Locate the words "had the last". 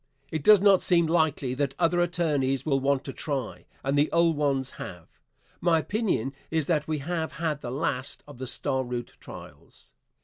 7.33-8.23